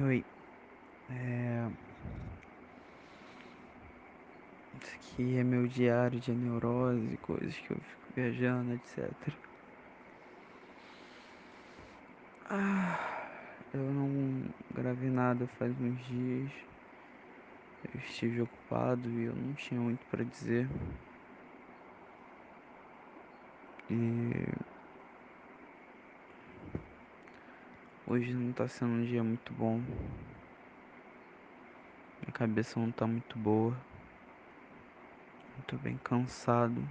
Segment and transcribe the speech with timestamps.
[0.00, 0.24] Oi,
[1.08, 1.68] é...
[4.74, 9.38] Isso aqui é meu diário de neurose, coisas que eu fico viajando, etc.
[12.48, 12.98] Ah,
[13.72, 16.50] eu não gravei nada faz uns dias.
[17.84, 20.68] Eu estive ocupado e eu não tinha muito para dizer.
[23.88, 24.71] E
[28.06, 29.80] hoje não tá sendo um dia muito bom.
[32.20, 33.76] Minha cabeça não tá muito boa.
[35.58, 36.82] Eu tô bem cansado.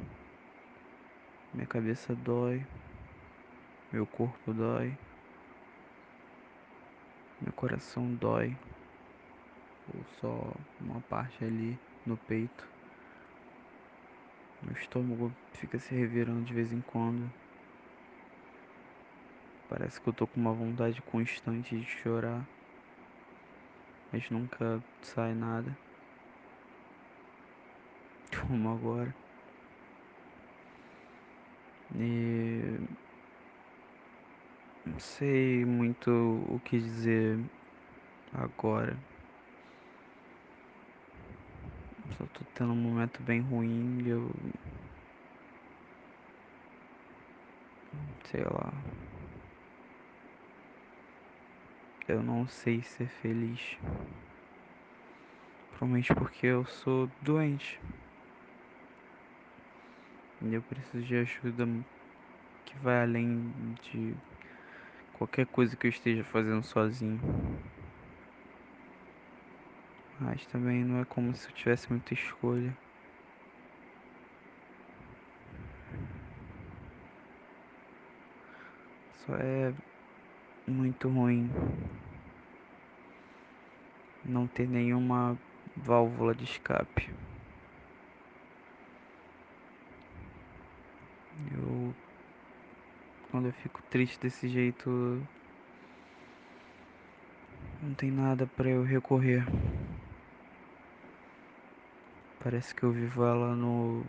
[1.53, 2.65] Minha cabeça dói.
[3.91, 4.97] Meu corpo dói.
[7.41, 8.55] Meu coração dói.
[9.93, 12.67] Ou só uma parte ali no peito.
[14.61, 17.40] Meu estômago fica se revirando de vez em quando.
[19.71, 22.45] Parece que eu tô com uma vontade constante de chorar.
[24.11, 25.77] Mas nunca sai nada.
[28.47, 29.15] Como agora.
[31.95, 32.79] E
[34.85, 37.39] não sei muito o que dizer
[38.33, 39.01] agora.
[42.17, 44.33] Só tô tendo um momento bem ruim e eu.
[48.29, 48.83] Sei lá.
[52.11, 53.77] Eu não sei ser feliz.
[55.69, 57.79] Provavelmente porque eu sou doente.
[60.41, 61.65] E eu preciso de ajuda
[62.65, 64.13] que vai além de
[65.13, 67.17] qualquer coisa que eu esteja fazendo sozinho.
[70.19, 72.77] Mas também não é como se eu tivesse muita escolha.
[79.25, 79.73] Só é
[80.67, 81.49] muito ruim
[84.25, 85.37] não ter nenhuma
[85.75, 87.09] válvula de escape.
[91.51, 91.93] Eu
[93.31, 94.89] quando eu fico triste desse jeito
[97.81, 99.43] não tem nada para eu recorrer.
[102.43, 104.03] Parece que eu vivo ela no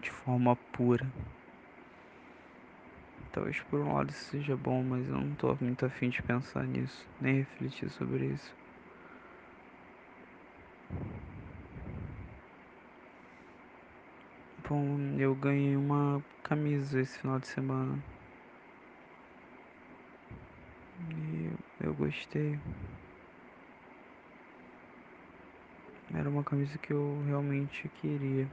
[0.00, 1.06] de forma pura.
[3.32, 6.66] Talvez por um lado isso seja bom, mas eu não tô muito afim de pensar
[6.66, 8.52] nisso, nem refletir sobre isso.
[14.68, 18.02] Bom, eu ganhei uma camisa esse final de semana.
[21.16, 22.58] E eu gostei.
[26.12, 28.50] Era uma camisa que eu realmente queria.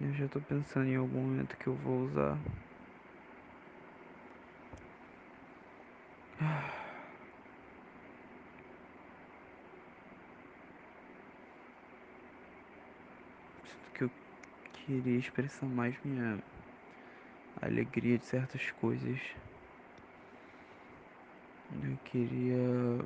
[0.00, 2.38] Eu já tô pensando em algum momento que eu vou usar.
[13.62, 14.10] Sinto que eu
[14.72, 16.42] queria expressar mais minha
[17.60, 19.20] alegria de certas coisas.
[21.70, 23.04] Eu queria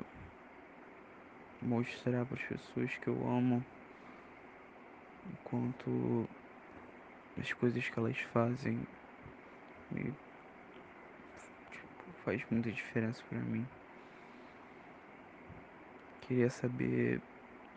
[1.61, 3.65] mostrar para as pessoas que eu amo
[5.25, 6.29] o quanto
[7.39, 8.79] as coisas que elas fazem
[9.91, 10.03] me
[11.71, 13.65] tipo, faz muita diferença para mim.
[16.21, 17.21] Queria saber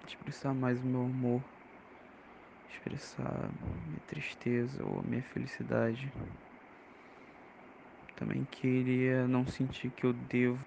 [0.06, 1.42] expressar mais o meu amor,
[2.70, 3.50] expressar
[3.86, 6.10] minha tristeza ou minha felicidade.
[8.16, 10.58] Também queria não sentir que eu devo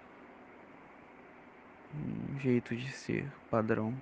[1.94, 3.92] um jeito de ser padrão.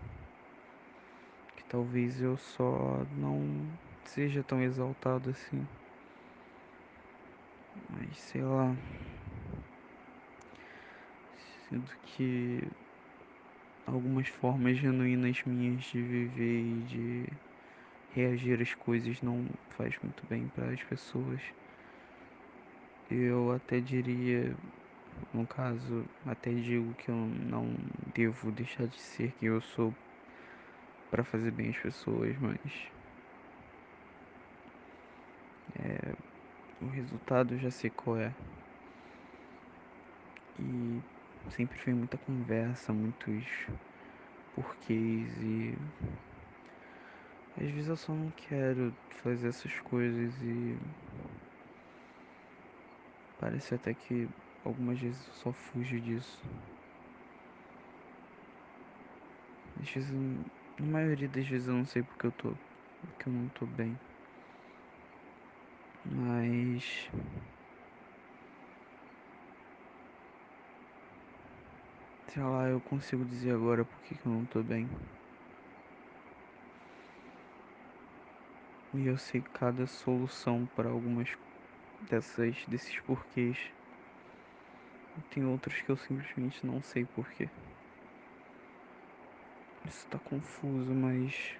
[1.57, 3.67] Que talvez eu só não
[4.11, 5.69] seja tão exaltado assim.
[7.89, 8.77] Mas sei lá.
[11.69, 12.69] Sinto que
[13.87, 17.27] algumas formas genuínas minhas de viver e de
[18.09, 21.41] reagir às coisas não faz muito bem para as pessoas.
[23.09, 24.57] Eu até diria,
[25.33, 27.77] no caso, até digo que eu não
[28.13, 29.95] devo deixar de ser quem eu sou
[31.09, 32.91] para fazer bem às pessoas, mas
[35.83, 36.15] é,
[36.81, 38.35] o resultado já sei qual é.
[40.59, 41.03] E
[41.51, 43.47] sempre foi muita conversa, muitos
[44.55, 45.79] porquês e
[47.57, 50.79] às vezes eu só não quero fazer essas coisas e
[53.39, 54.29] parece até que
[54.63, 56.39] algumas vezes eu só fujo disso.
[59.81, 60.11] Às vezes,
[60.79, 62.57] na maioria das vezes eu não sei porque eu tô,
[63.01, 63.99] porque eu não tô bem.
[66.05, 67.11] Mas
[72.33, 74.89] Sei lá, eu consigo dizer agora por que eu não tô bem.
[78.95, 81.37] E eu sei cada solução para algumas
[82.01, 83.59] dessas desses porquês.
[85.29, 87.51] Tem outros que eu simplesmente não sei porquê.
[89.85, 91.57] Isso tá confuso, mas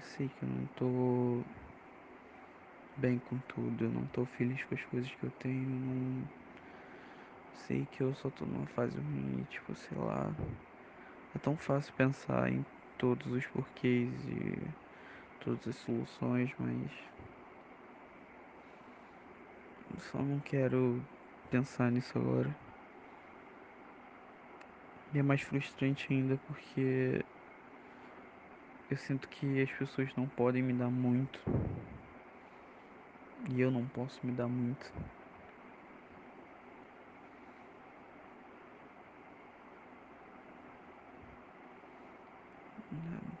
[0.00, 1.44] eu sei que eu não tô
[2.96, 6.26] bem com tudo, eu não tô feliz com as coisas que eu tenho, não
[7.52, 10.34] sei que eu só tô numa fase ruim, tipo, sei lá.
[11.34, 12.64] É tão fácil pensar em
[12.96, 14.74] todos os porquês e
[15.38, 16.90] todas as soluções, mas
[19.90, 21.04] eu só não quero
[21.50, 22.56] pensar nisso agora.
[25.12, 27.22] E é mais frustrante ainda porque
[28.90, 31.40] eu sinto que as pessoas não podem me dar muito.
[33.48, 34.92] E eu não posso me dar muito.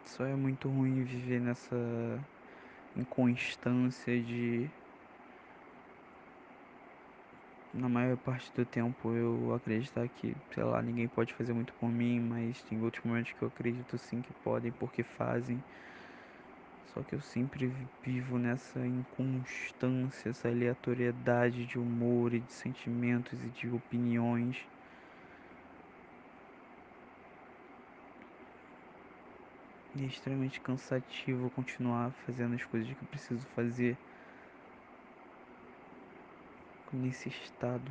[0.06, 1.76] Só é muito ruim viver nessa
[2.96, 4.70] inconstância de.
[7.72, 11.88] Na maior parte do tempo eu acreditar que, sei lá, ninguém pode fazer muito por
[11.90, 15.62] mim, mas tem outros momentos que eu acredito sim que podem porque fazem.
[16.86, 17.72] Só que eu sempre
[18.02, 24.68] vivo nessa inconstância, essa aleatoriedade de humor e de sentimentos e de opiniões.
[29.94, 33.98] E é extremamente cansativo continuar fazendo as coisas que eu preciso fazer
[36.92, 37.90] nesse estado.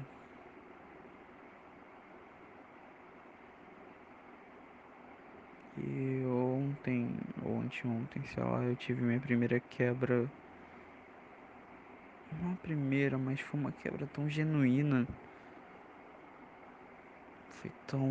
[5.78, 10.30] E ontem, ou anteontem, sei lá, eu tive minha primeira quebra.
[12.42, 15.08] Não a primeira, mas foi uma quebra tão genuína.
[17.50, 18.02] Foi tão.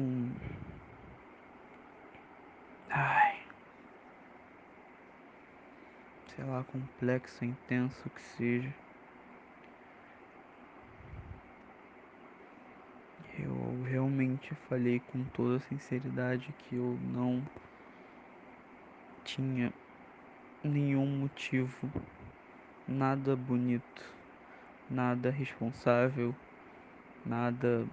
[2.91, 3.39] Ai.
[6.35, 8.88] Sei lá, complexo, intenso que seja.
[13.41, 17.45] Eu realmente falei com toda sinceridade que eu não
[19.23, 19.73] tinha
[20.65, 21.89] nenhum motivo,
[22.85, 24.17] nada bonito,
[24.91, 26.35] nada responsável,
[27.25, 27.87] nada,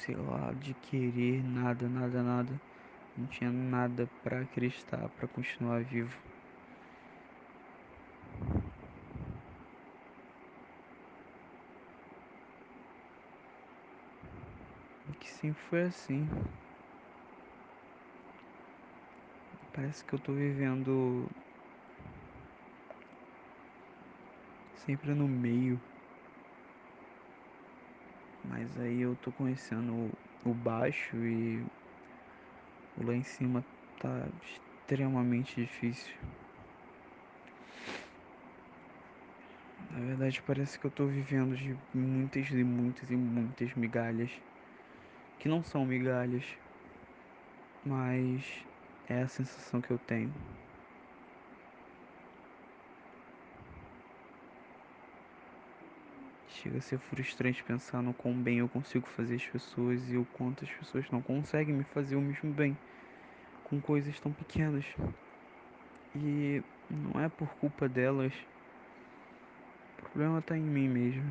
[0.00, 2.60] sei lá, de querer, nada, nada, nada.
[3.16, 6.20] Não tinha nada para acreditar, para continuar vivo.
[15.36, 16.28] Sempre foi assim.
[19.72, 21.30] Parece que eu tô vivendo
[24.86, 25.78] sempre no meio.
[28.42, 30.10] Mas aí eu tô conhecendo
[30.42, 31.66] o baixo e
[32.96, 33.62] o lá em cima
[34.00, 36.14] tá extremamente difícil.
[39.90, 44.30] Na verdade parece que eu tô vivendo de muitas e muitas e muitas migalhas.
[45.38, 46.44] Que não são migalhas.
[47.84, 48.42] Mas
[49.08, 50.32] é a sensação que eu tenho.
[56.48, 60.24] Chega a ser frustrante pensar no quão bem eu consigo fazer as pessoas e o
[60.24, 62.76] quanto as pessoas não conseguem me fazer o mesmo bem
[63.64, 64.84] com coisas tão pequenas.
[66.14, 68.32] E não é por culpa delas.
[69.98, 71.30] O problema tá em mim mesmo.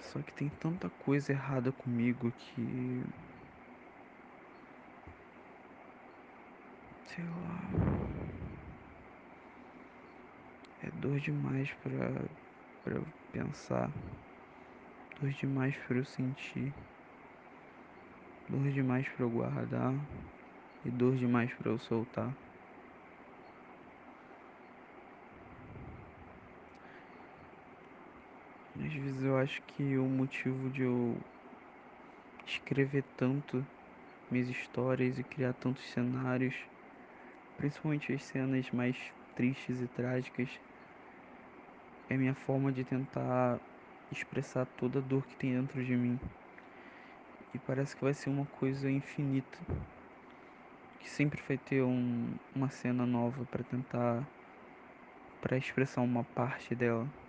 [0.00, 3.04] Só que tem tanta coisa errada comigo que
[7.04, 7.60] sei lá.
[10.82, 12.28] É dor demais pra,
[12.82, 13.92] pra eu pensar.
[15.20, 16.74] Dor demais pra eu sentir.
[18.48, 19.94] Dor demais pra eu guardar.
[20.84, 22.34] E dor demais pra eu soltar.
[28.84, 31.16] Às vezes eu acho que o motivo de eu
[32.46, 33.64] escrever tanto
[34.30, 36.54] minhas histórias e criar tantos cenários
[37.60, 38.96] principalmente as cenas mais
[39.36, 40.48] tristes e trágicas,
[42.08, 43.60] é minha forma de tentar
[44.10, 46.18] expressar toda a dor que tem dentro de mim.
[47.52, 49.58] E parece que vai ser uma coisa infinita.
[50.98, 54.26] Que sempre vai ter um, uma cena nova para tentar
[55.42, 57.19] para expressar uma parte dela.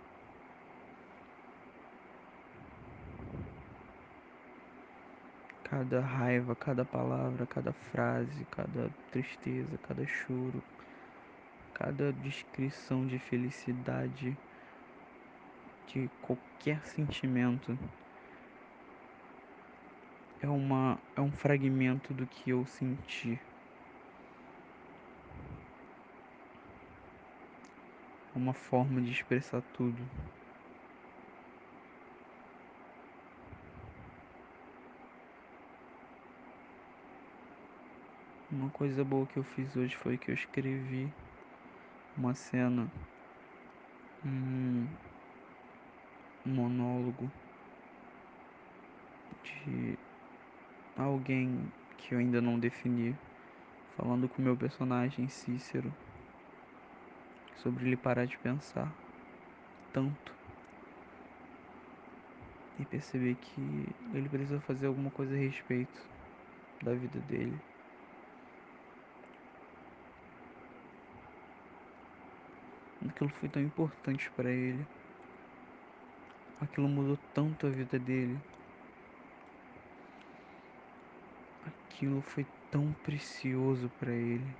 [5.72, 10.62] Cada raiva, cada palavra, cada frase, cada tristeza, cada choro,
[11.72, 14.36] cada descrição de felicidade,
[15.86, 17.78] de qualquer sentimento,
[20.42, 23.40] é, uma, é um fragmento do que eu senti.
[28.34, 30.02] É uma forma de expressar tudo.
[38.52, 41.10] Uma coisa boa que eu fiz hoje foi que eu escrevi
[42.14, 42.86] uma cena,
[44.22, 44.86] um
[46.44, 47.32] monólogo
[49.42, 49.98] de
[50.98, 53.16] alguém que eu ainda não defini,
[53.96, 55.90] falando com meu personagem Cícero
[57.56, 58.94] sobre ele parar de pensar
[59.94, 60.34] tanto
[62.78, 66.06] e perceber que ele precisa fazer alguma coisa a respeito
[66.84, 67.71] da vida dele.
[73.08, 74.86] Aquilo foi tão importante para ele.
[76.60, 78.38] Aquilo mudou tanto a vida dele.
[81.66, 84.54] Aquilo foi tão precioso para ele.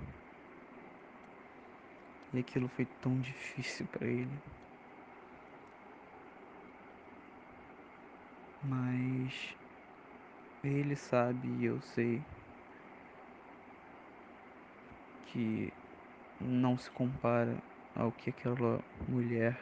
[2.33, 4.37] E aquilo foi tão difícil para ele.
[8.63, 9.55] Mas
[10.63, 12.21] ele sabe e eu sei
[15.27, 15.73] que
[16.39, 17.57] não se compara
[17.95, 19.59] ao que aquela mulher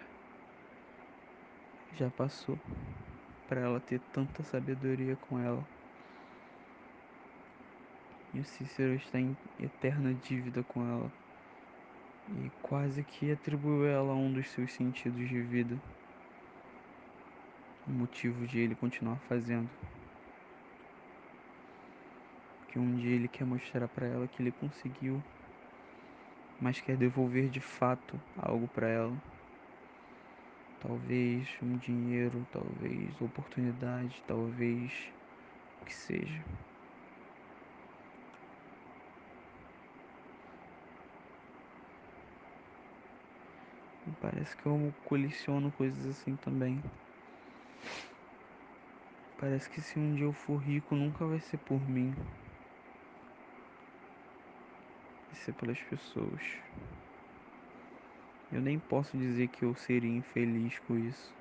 [1.96, 2.58] já passou
[3.48, 5.66] para ela ter tanta sabedoria com ela.
[8.34, 11.12] E o Cícero está em eterna dívida com ela.
[12.30, 15.78] E quase que atribuiu ela a um dos seus sentidos de vida.
[17.86, 19.70] O motivo de ele continuar fazendo.
[22.70, 25.22] Que um dia ele quer mostrar para ela que ele conseguiu
[26.62, 29.18] mas quer devolver de fato algo para ela.
[30.80, 34.94] Talvez um dinheiro, talvez oportunidade, talvez
[35.82, 36.46] o que seja.
[44.20, 46.84] Parece que eu coleciono coisas assim também.
[49.36, 52.14] Parece que se um dia eu for rico, nunca vai ser por mim.
[55.32, 56.42] Vai ser pelas pessoas.
[58.52, 61.34] Eu nem posso dizer que eu seria infeliz com isso.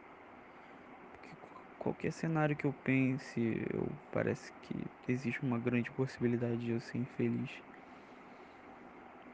[1.10, 1.36] Porque
[1.76, 6.98] qualquer cenário que eu pense, eu parece que existe uma grande possibilidade de eu ser
[6.98, 7.50] infeliz.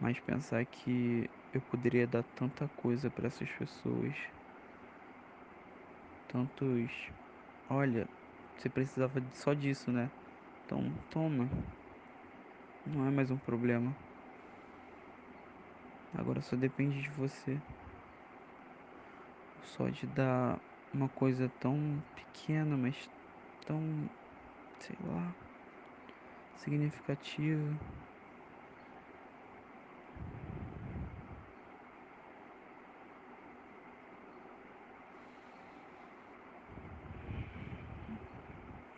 [0.01, 4.17] Mas pensar que eu poderia dar tanta coisa para essas pessoas.
[6.29, 7.11] Tantos.
[7.69, 8.09] Olha,
[8.57, 10.11] você precisava só disso, né?
[10.65, 11.47] Então, toma.
[12.87, 14.06] Não é mais um problema.
[16.15, 17.61] Agora só depende de você.
[19.63, 20.61] Só de dar
[20.93, 22.97] uma coisa tão pequena, mas
[23.67, 24.09] tão,
[24.81, 25.35] sei lá,
[26.57, 27.79] significativa.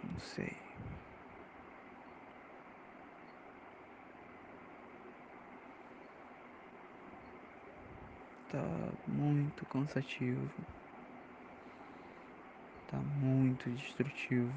[0.05, 0.57] Não sei.
[8.49, 10.51] Tá muito cansativo.
[12.87, 14.55] Tá muito destrutivo.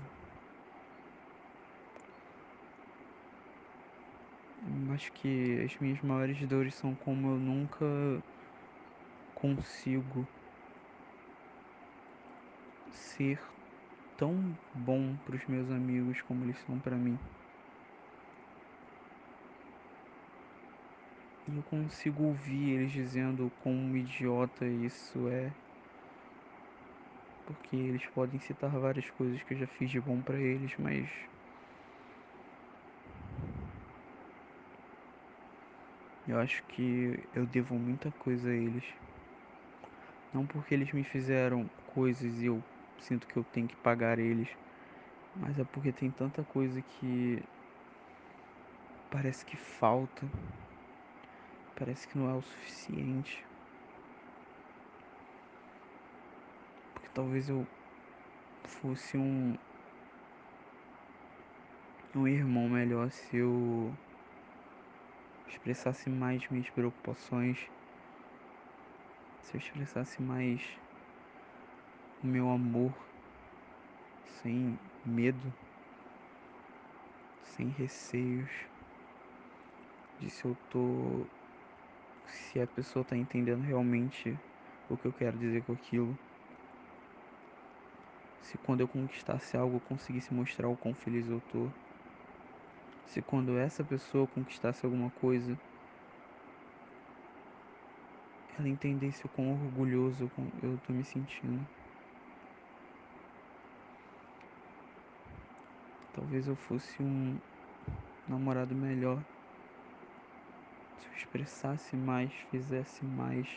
[4.93, 7.85] Acho que as minhas maiores dores são como eu nunca
[9.33, 10.27] consigo
[12.91, 13.41] ser
[14.15, 17.19] tão bom para os meus amigos como eles são para mim.
[21.53, 25.53] Eu consigo ouvir eles dizendo como idiota isso é.
[27.45, 31.09] Porque eles podem citar várias coisas que eu já fiz de bom para eles, mas
[36.25, 38.85] eu acho que eu devo muita coisa a eles.
[40.33, 42.63] Não porque eles me fizeram coisas e eu
[42.97, 44.47] sinto que eu tenho que pagar eles,
[45.35, 47.43] mas é porque tem tanta coisa que
[49.09, 50.31] parece que falta,
[51.83, 53.43] parece que não é o suficiente.
[56.93, 57.65] Porque talvez eu
[58.65, 59.55] fosse um
[62.13, 63.91] um irmão melhor se eu
[65.47, 67.57] expressasse mais minhas preocupações,
[69.41, 70.61] se eu expressasse mais
[72.21, 72.93] o meu amor
[74.43, 75.51] sem medo,
[77.55, 78.51] sem receios
[80.19, 81.25] de se eu tô
[82.31, 84.37] se a pessoa tá entendendo realmente
[84.89, 86.17] o que eu quero dizer com aquilo.
[88.41, 91.69] Se quando eu conquistasse algo eu conseguisse mostrar o quão feliz eu tô.
[93.07, 95.57] Se quando essa pessoa conquistasse alguma coisa,
[98.57, 100.29] ela entendesse o quão orgulhoso
[100.61, 101.65] eu tô me sentindo.
[106.13, 107.37] Talvez eu fosse um
[108.27, 109.21] namorado melhor
[111.01, 113.47] se eu expressasse mais, fizesse mais.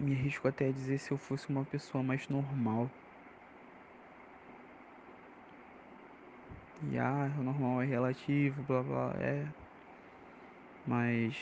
[0.00, 2.90] Me arrisco até a dizer se eu fosse uma pessoa mais normal.
[6.90, 9.46] E ah, o normal é relativo, blá blá, é.
[10.86, 11.36] Mas.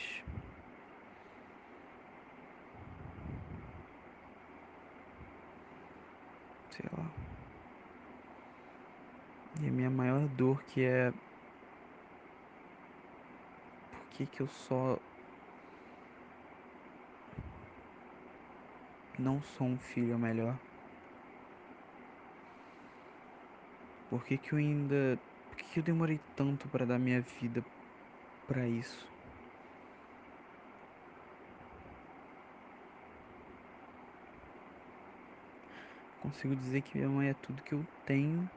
[6.69, 7.16] Sei lá.
[9.59, 11.11] E a minha maior dor que é.
[13.91, 14.99] Por que, que eu só.
[19.17, 20.55] Não sou um filho melhor?
[24.11, 25.17] Por que, que eu ainda.
[25.49, 27.65] Por que, que eu demorei tanto para dar minha vida
[28.47, 29.07] para isso?
[36.21, 38.47] Consigo dizer que minha mãe é tudo que eu tenho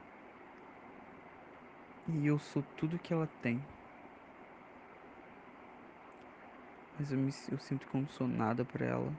[2.11, 3.61] e eu sou tudo que ela tem.
[6.97, 9.13] Mas eu, me, eu sinto que eu não sou nada para ela.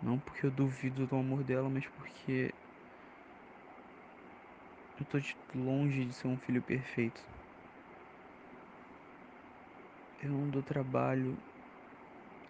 [0.00, 2.54] Não porque eu duvido do amor dela, mas porque
[4.98, 7.22] eu tô de longe de ser um filho perfeito.
[10.22, 11.38] Eu não dou trabalho.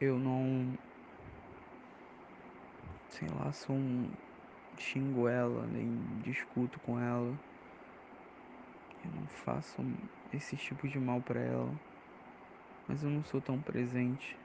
[0.00, 0.78] Eu não.
[3.09, 4.12] Sei lá, sou um.
[4.78, 7.38] Xingo ela, nem discuto com ela.
[9.12, 9.82] Não faço
[10.32, 11.74] esse tipo de mal para ela.
[12.86, 14.36] Mas eu não sou tão presente.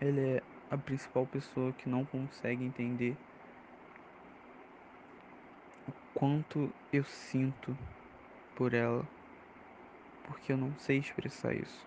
[0.00, 3.16] Ele é a principal pessoa que não consegue entender
[5.86, 7.76] o quanto eu sinto
[8.54, 9.06] por ela,
[10.24, 11.86] porque eu não sei expressar isso.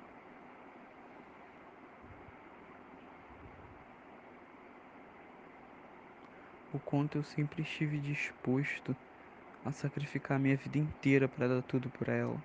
[6.73, 8.95] O quanto eu sempre estive disposto
[9.65, 12.41] a sacrificar minha vida inteira para dar tudo para ela.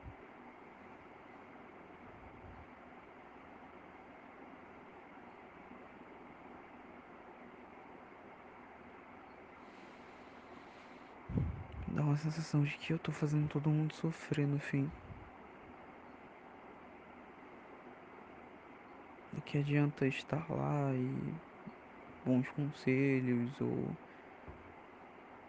[11.89, 14.91] Dá uma sensação de que eu tô fazendo todo mundo sofrer no fim.
[19.33, 21.35] Do que adianta estar lá e
[22.27, 23.97] bons conselhos ou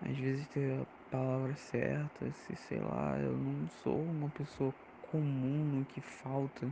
[0.02, 4.74] às vezes ter a palavra certa, se sei lá, eu não sou uma pessoa
[5.10, 6.68] comum no que falta.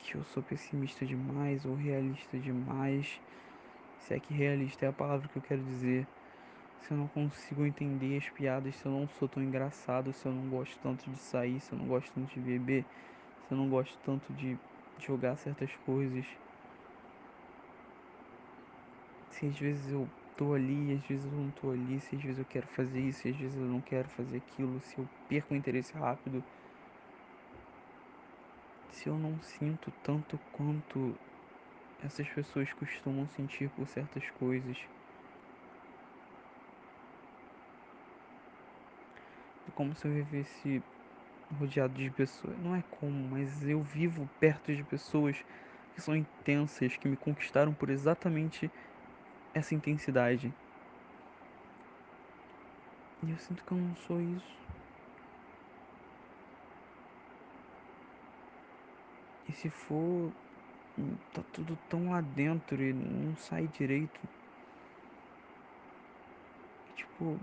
[0.00, 3.20] Que eu sou pessimista demais ou realista demais.
[4.00, 6.04] Se é que realista é a palavra que eu quero dizer.
[6.80, 10.32] Se eu não consigo entender as piadas, se eu não sou tão engraçado, se eu
[10.32, 12.84] não gosto tanto de sair, se eu não gosto tanto de beber,
[13.46, 14.56] se eu não gosto tanto de
[14.98, 16.24] jogar certas coisas.
[19.30, 20.08] Se às vezes eu
[20.38, 23.26] tô ali, às vezes eu não tô ali, se às vezes eu quero fazer isso,
[23.26, 26.44] às vezes eu não quero fazer aquilo, se eu perco o interesse rápido.
[28.90, 31.18] Se eu não sinto tanto quanto
[31.98, 34.78] essas pessoas costumam sentir por certas coisas.
[39.66, 40.80] É como se eu vivesse
[41.50, 42.56] rodeado de pessoas.
[42.58, 45.44] Não é como, mas eu vivo perto de pessoas
[45.92, 48.70] que são intensas, que me conquistaram por exatamente
[49.54, 50.52] essa intensidade.
[53.22, 54.58] E eu sinto que eu não sou isso.
[59.48, 60.32] E se for,
[61.32, 64.20] tá tudo tão lá dentro e não sai direito.
[67.18, 67.38] tipo,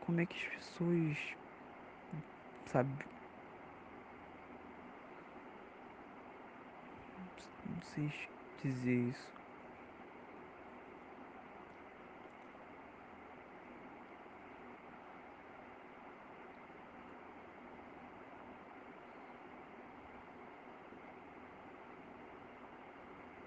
[0.00, 1.16] como é que as pessoas,
[2.66, 3.15] sabe,
[7.96, 8.12] sei
[8.62, 9.32] dizer isso.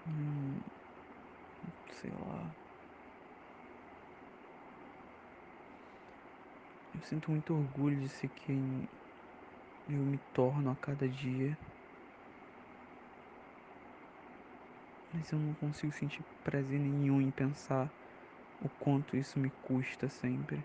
[0.06, 0.60] Hum,
[2.00, 2.56] sei lá.
[6.92, 8.88] Eu sinto muito orgulho de ser quem
[9.88, 11.56] eu me torno a cada dia.
[15.12, 17.92] Mas eu não consigo sentir prazer nenhum em pensar
[18.60, 20.64] o quanto isso me custa sempre.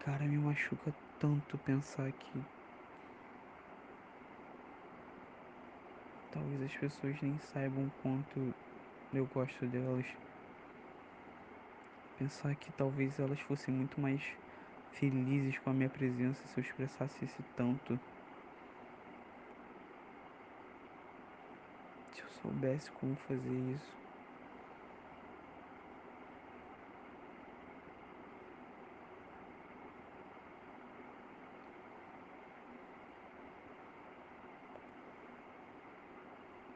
[0.00, 2.44] Cara, me machuca tanto pensar que
[6.30, 8.54] talvez as pessoas nem saibam o quanto
[9.12, 10.06] eu gosto delas.
[12.16, 14.22] Pensar que talvez elas fossem muito mais
[14.90, 18.00] felizes com a minha presença se eu expressasse esse tanto.
[22.14, 23.98] Se eu soubesse como fazer isso.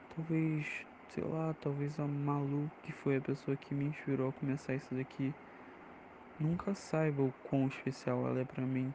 [0.08, 4.74] Talvez, sei lá, talvez a Malu, que foi a pessoa que me inspirou a começar
[4.74, 5.36] isso daqui,
[6.38, 8.92] nunca saiba o quão especial ela é para mim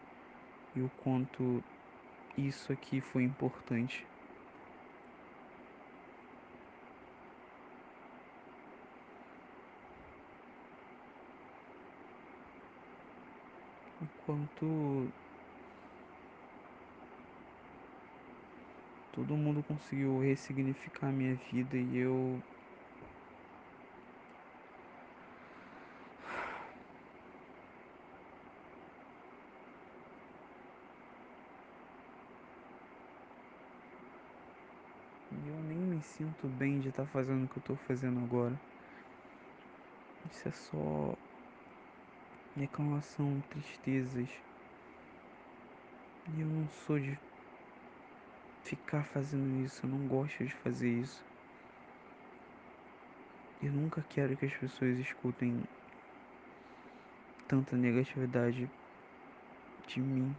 [0.76, 1.64] e o quanto
[2.38, 4.06] isso aqui foi importante.
[14.02, 15.10] O quanto
[19.12, 22.42] todo mundo conseguiu ressignificar minha vida e eu
[36.20, 38.60] nem me sinto bem de estar tá fazendo o que eu tô fazendo agora.
[40.32, 41.18] Isso é só
[42.56, 44.30] reclamação, tristezas.
[46.30, 47.18] E eu não sou de
[48.64, 51.22] ficar fazendo isso, eu não gosto de fazer isso.
[53.62, 55.64] Eu nunca quero que as pessoas escutem
[57.48, 58.70] tanta negatividade
[59.88, 60.34] de mim.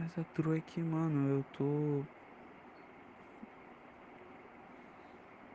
[0.00, 2.08] Mas a true é que, mano, eu tô.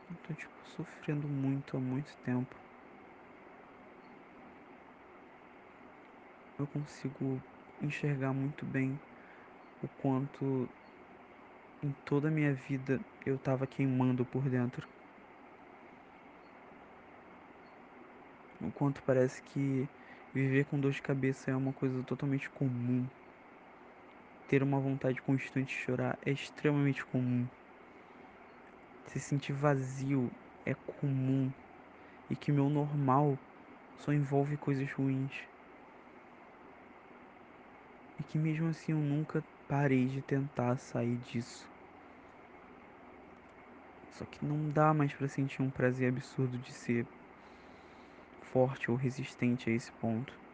[0.10, 2.60] Eu tô, tipo, sofrendo muito há muito tempo.
[6.58, 7.41] Eu consigo
[7.79, 8.99] enxergar muito bem
[9.81, 10.69] o quanto
[11.81, 14.89] em toda a minha vida eu tava queimando por dentro.
[18.60, 19.89] O quanto parece que
[20.34, 23.10] viver com dor de cabeça é uma coisa totalmente comum.
[24.47, 27.47] Ter uma vontade constante de chorar é extremamente comum.
[29.08, 30.31] Se sentir vazio
[30.65, 31.51] é comum.
[32.29, 33.38] E que meu normal
[33.97, 35.34] só envolve coisas ruins.
[38.19, 41.67] E que mesmo assim eu nunca parei de tentar sair disso.
[44.12, 47.05] Só que não dá mais para sentir um prazer absurdo de ser
[48.43, 50.44] forte ou resistente a esse ponto.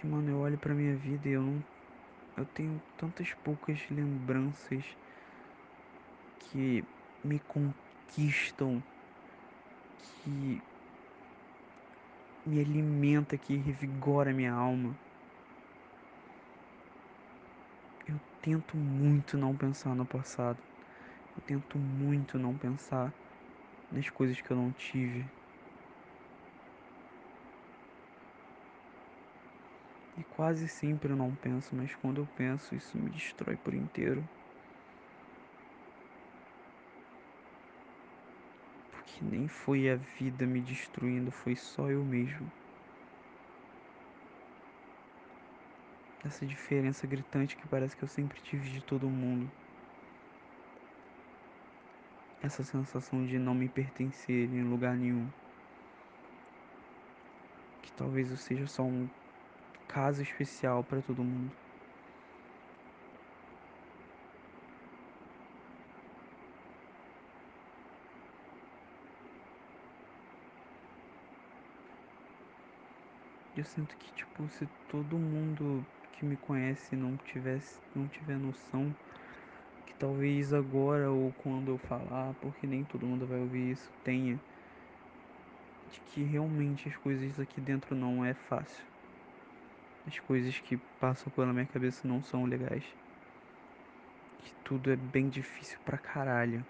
[0.00, 1.62] Porque, mano, eu olho pra minha vida e eu não.
[2.34, 4.96] Eu tenho tantas poucas lembranças
[6.38, 6.82] que
[7.22, 8.82] me conquistam,
[9.98, 10.62] que
[12.46, 14.96] me alimenta, que revigora minha alma.
[18.06, 20.62] Eu tento muito não pensar no passado.
[21.36, 23.12] Eu tento muito não pensar
[23.90, 25.39] nas coisas que eu não tive.
[30.20, 34.22] E quase sempre eu não penso, mas quando eu penso, isso me destrói por inteiro.
[38.90, 42.52] Porque nem foi a vida me destruindo, foi só eu mesmo.
[46.22, 49.50] Essa diferença gritante que parece que eu sempre tive de todo mundo.
[52.42, 55.28] essa sensação de não me pertencer em lugar nenhum.
[57.82, 59.08] Que talvez eu seja só um
[59.90, 61.52] caso especial para todo mundo.
[73.56, 78.94] Eu sinto que tipo se todo mundo que me conhece não tivesse não tiver noção
[79.84, 84.38] que talvez agora ou quando eu falar, porque nem todo mundo vai ouvir isso, tenha
[85.90, 88.89] de que realmente as coisas aqui dentro não é fácil.
[90.06, 92.84] As coisas que passam pela minha cabeça não são legais.
[94.38, 96.66] Que tudo é bem difícil pra caralho.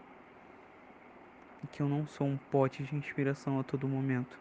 [1.62, 4.38] E que eu não sou um pote de inspiração a todo momento.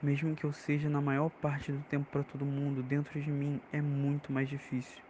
[0.00, 3.60] Mesmo que eu seja na maior parte do tempo para todo mundo, dentro de mim
[3.72, 5.02] é muito mais difícil.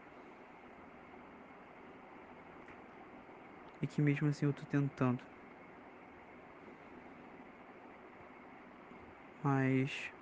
[3.84, 5.22] e que mesmo assim eu tô tentando.
[9.42, 10.13] Mas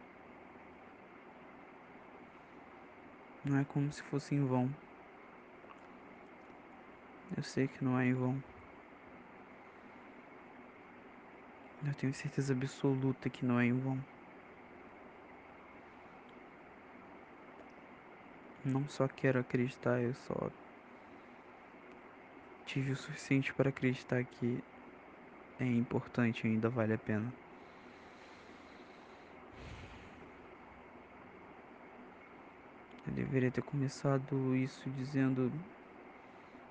[3.45, 4.71] não é como se fosse em vão.
[7.37, 8.43] Eu sei que não é em vão.
[11.85, 14.01] Eu tenho certeza absoluta que não é em vão.
[18.65, 20.51] Não só quero acreditar, eu só
[22.65, 24.63] tive o suficiente para acreditar que
[25.59, 27.42] é importante e ainda vale a pena.
[33.13, 35.53] Eu deveria ter começado isso dizendo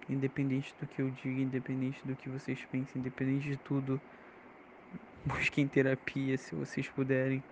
[0.09, 4.01] independente do que eu diga, independente do que vocês pensem, independente de tudo,
[5.23, 7.43] busquem terapia se vocês puderem.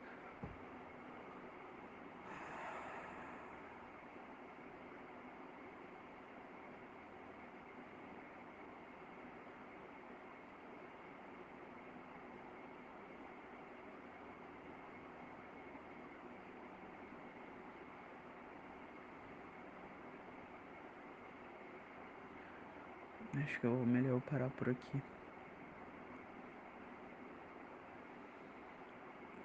[23.43, 25.02] Acho que é melhor parar por aqui.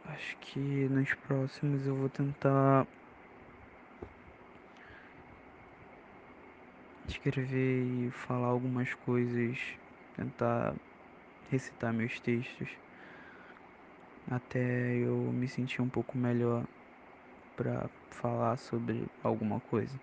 [0.04, 2.86] Acho que nos próximos eu vou tentar
[7.08, 9.58] escrever e falar algumas coisas,
[10.14, 10.74] tentar
[11.50, 12.68] recitar meus textos
[14.30, 16.66] até eu me sentir um pouco melhor
[17.56, 19.98] para falar sobre alguma coisa.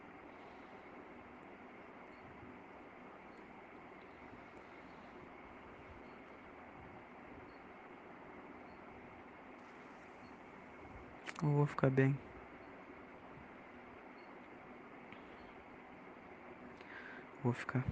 [11.41, 12.17] Eu vou ficar bem.
[17.43, 17.84] Vou ficar.